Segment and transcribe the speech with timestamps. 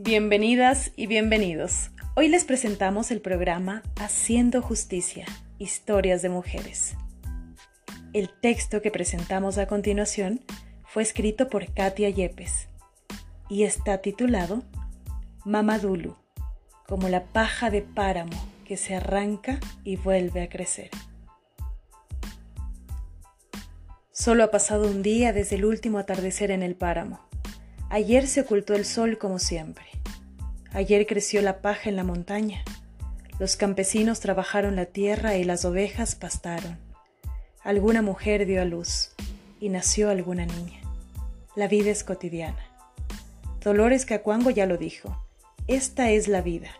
[0.00, 1.90] Bienvenidas y bienvenidos.
[2.14, 5.26] Hoy les presentamos el programa Haciendo Justicia,
[5.58, 6.94] Historias de Mujeres.
[8.12, 10.40] El texto que presentamos a continuación
[10.84, 12.68] fue escrito por Katia Yepes
[13.50, 14.62] y está titulado
[15.44, 16.16] Mamadulu,
[16.86, 20.90] como la paja de páramo que se arranca y vuelve a crecer.
[24.12, 27.27] Solo ha pasado un día desde el último atardecer en el páramo.
[27.90, 29.86] Ayer se ocultó el sol como siempre.
[30.72, 32.62] Ayer creció la paja en la montaña.
[33.38, 36.76] Los campesinos trabajaron la tierra y las ovejas pastaron.
[37.62, 39.12] Alguna mujer dio a luz
[39.58, 40.80] y nació alguna niña.
[41.56, 42.62] La vida es cotidiana.
[43.64, 45.24] Dolores Cacuango ya lo dijo.
[45.66, 46.70] Esta es la vida.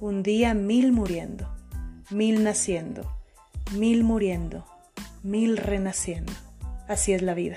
[0.00, 1.48] Un día mil muriendo,
[2.10, 3.12] mil naciendo,
[3.72, 4.64] mil muriendo,
[5.24, 6.32] mil renaciendo.
[6.88, 7.56] Así es la vida.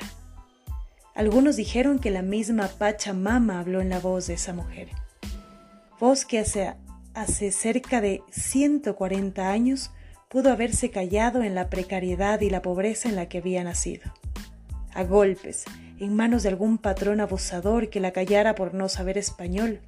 [1.15, 4.89] Algunos dijeron que la misma Pachamama habló en la voz de esa mujer.
[5.97, 6.73] Voz que hace,
[7.13, 9.91] hace cerca de 140 años
[10.27, 14.11] pudo haberse callado en la precariedad y la pobreza en la que había nacido.
[14.93, 15.63] A golpes,
[16.01, 19.79] en manos de algún patrón abusador que la callara por no saber español,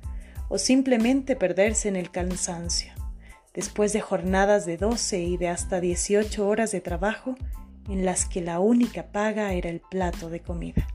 [0.48, 2.94] o simplemente perderse en el cansancio,
[3.54, 7.36] después de jornadas de 12 y de hasta 18 horas de trabajo
[7.90, 10.88] en las que la única paga era el plato de comida.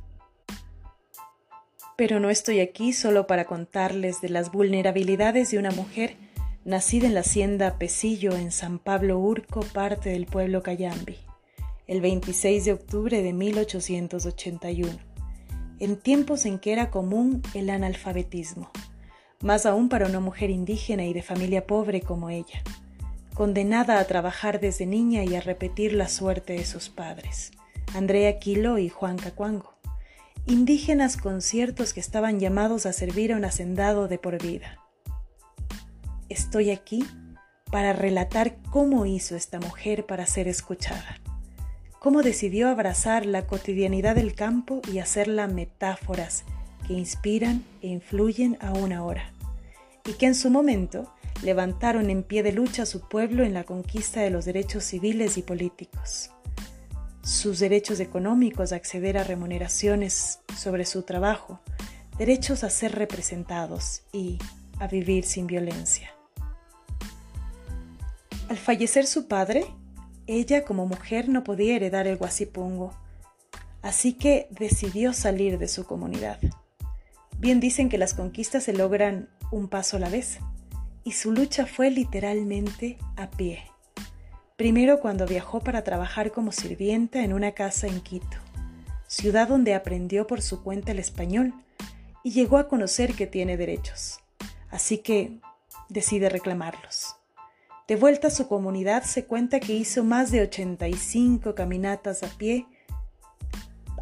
[2.02, 6.16] Pero no estoy aquí solo para contarles de las vulnerabilidades de una mujer
[6.64, 11.16] nacida en la hacienda Pesillo en San Pablo Urco, parte del pueblo Cayambi,
[11.86, 14.98] el 26 de octubre de 1881,
[15.78, 18.72] en tiempos en que era común el analfabetismo,
[19.40, 22.64] más aún para una mujer indígena y de familia pobre como ella,
[23.32, 27.52] condenada a trabajar desde niña y a repetir la suerte de sus padres,
[27.94, 29.71] Andrea Quilo y Juan Cacuango
[30.46, 34.78] indígenas conciertos que estaban llamados a servir a un hacendado de por vida.
[36.28, 37.04] Estoy aquí
[37.70, 41.20] para relatar cómo hizo esta mujer para ser escuchada,
[42.00, 46.44] cómo decidió abrazar la cotidianidad del campo y hacerla metáforas
[46.86, 49.32] que inspiran e influyen aún ahora,
[50.04, 51.14] y que en su momento
[51.44, 55.38] levantaron en pie de lucha a su pueblo en la conquista de los derechos civiles
[55.38, 56.30] y políticos
[57.22, 61.60] sus derechos económicos, a acceder a remuneraciones sobre su trabajo,
[62.18, 64.38] derechos a ser representados y
[64.78, 66.10] a vivir sin violencia.
[68.48, 69.64] Al fallecer su padre,
[70.26, 72.92] ella como mujer no podía heredar el guasipungo,
[73.80, 76.38] así que decidió salir de su comunidad.
[77.38, 80.38] Bien dicen que las conquistas se logran un paso a la vez,
[81.04, 83.71] y su lucha fue literalmente a pie.
[84.56, 88.36] Primero cuando viajó para trabajar como sirvienta en una casa en Quito,
[89.06, 91.54] ciudad donde aprendió por su cuenta el español
[92.22, 94.20] y llegó a conocer que tiene derechos.
[94.70, 95.40] Así que
[95.88, 97.16] decide reclamarlos.
[97.88, 102.66] De vuelta a su comunidad se cuenta que hizo más de 85 caminatas a pie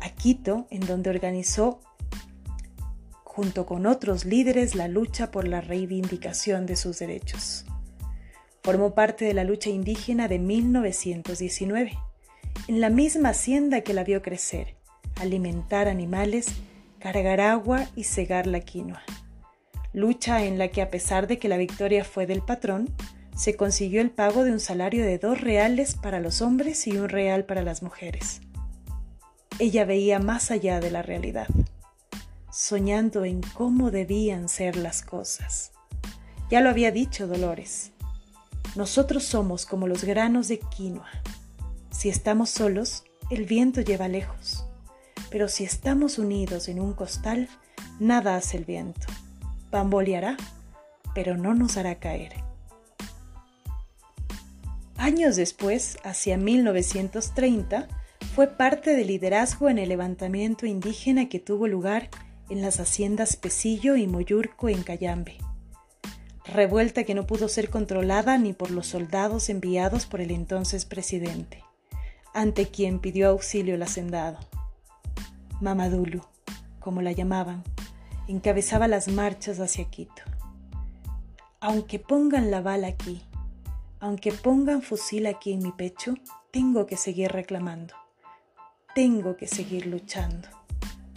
[0.01, 1.81] a Quito, en donde organizó
[3.25, 7.65] junto con otros líderes la lucha por la reivindicación de sus derechos.
[8.63, 11.99] Formó parte de la lucha indígena de 1919,
[12.69, 14.77] en la misma hacienda que la vio crecer,
[15.17, 16.47] alimentar animales,
[16.99, 19.03] cargar agua y cegar la quinoa.
[19.93, 22.95] Lucha en la que a pesar de que la victoria fue del patrón,
[23.35, 27.09] se consiguió el pago de un salario de dos reales para los hombres y un
[27.09, 28.43] real para las mujeres.
[29.59, 31.49] Ella veía más allá de la realidad,
[32.53, 35.73] soñando en cómo debían ser las cosas.
[36.51, 37.93] Ya lo había dicho Dolores,
[38.77, 41.11] nosotros somos como los granos de quinoa.
[41.91, 44.65] Si estamos solos, el viento lleva lejos.
[45.31, 47.49] Pero si estamos unidos en un costal,
[47.99, 49.07] nada hace el viento.
[49.71, 50.37] Bamboleará,
[51.15, 52.33] pero no nos hará caer.
[54.97, 57.89] Años después, hacia 1930,
[58.35, 62.09] fue parte del liderazgo en el levantamiento indígena que tuvo lugar
[62.51, 65.39] en las haciendas Pesillo y Moyurco en Cayambe
[66.51, 71.65] revuelta que no pudo ser controlada ni por los soldados enviados por el entonces presidente,
[72.35, 74.39] ante quien pidió auxilio el hacendado.
[75.61, 76.23] Mamadulu,
[76.79, 77.63] como la llamaban,
[78.29, 80.23] encabezaba las marchas hacia Quito.
[81.61, 83.23] Aunque pongan la bala aquí,
[83.99, 86.15] aunque pongan fusil aquí en mi pecho,
[86.51, 87.95] tengo que seguir reclamando.
[88.95, 90.49] Tengo que seguir luchando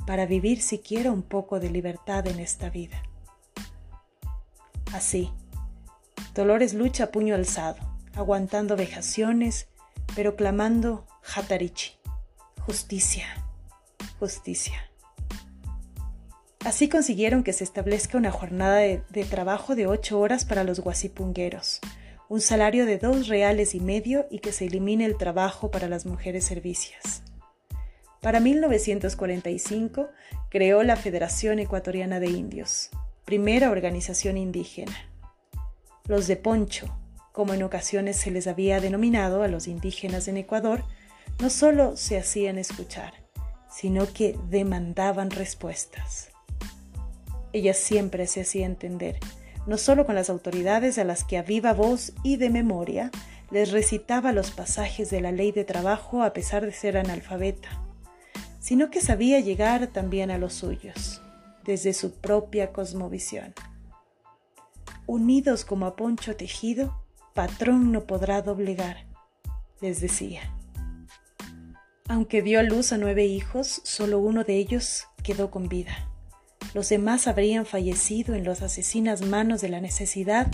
[0.05, 3.01] para vivir siquiera un poco de libertad en esta vida.
[4.93, 5.31] Así.
[6.35, 7.77] Dolores lucha puño alzado,
[8.15, 9.67] aguantando vejaciones,
[10.15, 11.93] pero clamando Hatarichi.
[12.61, 13.25] Justicia,
[14.19, 14.89] justicia.
[16.63, 21.81] Así consiguieron que se establezca una jornada de, trabajo de ocho horas para los guasipungueros,
[22.29, 26.05] un salario de dos reales y medio y que se elimine el trabajo para las
[26.05, 27.23] mujeres servicias.
[28.21, 30.09] Para 1945
[30.49, 32.91] creó la Federación Ecuatoriana de Indios,
[33.25, 34.95] primera organización indígena.
[36.07, 36.93] Los de Poncho,
[37.31, 40.83] como en ocasiones se les había denominado a los indígenas en Ecuador,
[41.39, 43.13] no solo se hacían escuchar,
[43.69, 46.29] sino que demandaban respuestas.
[47.53, 49.17] Ella siempre se hacía entender,
[49.65, 53.09] no solo con las autoridades a las que a viva voz y de memoria
[53.49, 57.81] les recitaba los pasajes de la ley de trabajo a pesar de ser analfabeta,
[58.59, 61.22] sino que sabía llegar también a los suyos,
[61.65, 63.53] desde su propia cosmovisión.
[65.05, 69.05] Unidos como a poncho tejido, patrón no podrá doblegar,
[69.81, 70.53] les decía.
[72.07, 76.09] Aunque dio a luz a nueve hijos, solo uno de ellos quedó con vida.
[76.73, 80.51] Los demás habrían fallecido en las asesinas manos de la necesidad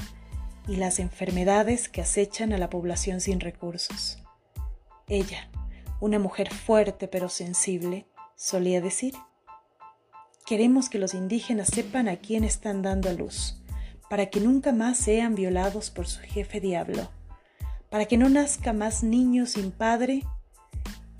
[0.67, 4.21] y las enfermedades que acechan a la población sin recursos.
[5.07, 5.49] Ella,
[5.99, 9.15] una mujer fuerte pero sensible, solía decir,
[10.49, 13.61] queremos que los indígenas sepan a quién están dando a luz,
[14.09, 17.09] para que nunca más sean violados por su jefe diablo,
[17.89, 20.25] para que no nazca más niños sin padre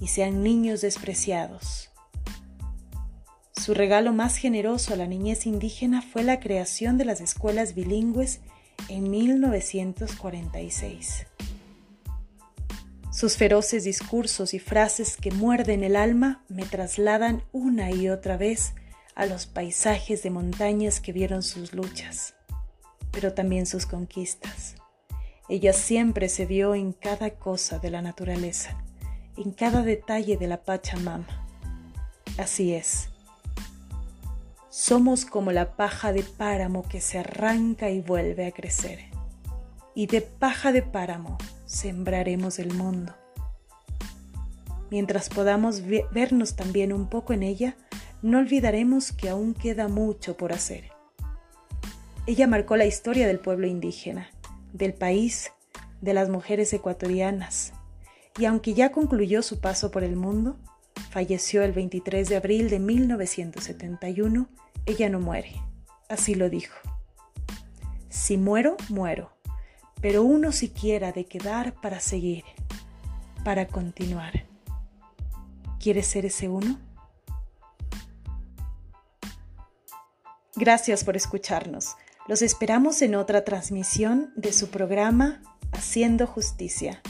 [0.01, 1.89] y sean niños despreciados
[3.69, 8.39] su regalo más generoso a la niñez indígena fue la creación de las escuelas bilingües
[8.87, 11.27] en 1946.
[13.11, 18.73] Sus feroces discursos y frases que muerden el alma me trasladan una y otra vez
[19.19, 22.35] a los paisajes de montañas que vieron sus luchas,
[23.11, 24.75] pero también sus conquistas.
[25.49, 28.81] Ella siempre se vio en cada cosa de la naturaleza,
[29.35, 31.27] en cada detalle de la Pachamama.
[32.37, 33.09] Así es,
[34.69, 38.99] somos como la paja de páramo que se arranca y vuelve a crecer.
[39.95, 43.13] Y de paja de páramo sembraremos el mundo.
[44.89, 45.81] Mientras podamos
[46.13, 47.75] vernos también un poco en ella,
[48.21, 50.91] no olvidaremos que aún queda mucho por hacer.
[52.25, 54.29] Ella marcó la historia del pueblo indígena,
[54.73, 55.51] del país,
[56.01, 57.73] de las mujeres ecuatorianas,
[58.37, 60.57] y aunque ya concluyó su paso por el mundo,
[61.09, 64.47] falleció el 23 de abril de 1971
[64.85, 65.61] ella no muere.
[66.07, 66.75] Así lo dijo.
[68.09, 69.31] Si muero, muero,
[70.01, 72.43] pero uno siquiera de quedar para seguir,
[73.43, 74.45] para continuar.
[75.79, 76.79] ¿Quieres ser ese uno?
[80.55, 81.95] Gracias por escucharnos.
[82.27, 85.41] Los esperamos en otra transmisión de su programa
[85.71, 87.01] Haciendo Justicia,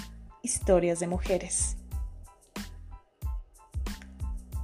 [0.43, 1.75] Historias de Mujeres.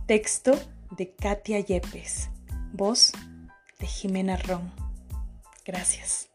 [0.07, 0.53] Texto
[0.91, 2.29] de Katia Yepes.
[2.73, 3.11] Voz
[3.79, 4.71] de Jimena Ron.
[5.65, 6.34] Gracias.